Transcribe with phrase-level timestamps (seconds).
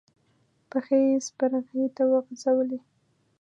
[0.69, 2.79] پښې يې سپرغې ته وغزولې.